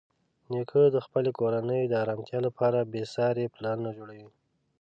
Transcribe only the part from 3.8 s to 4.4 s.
جوړوي.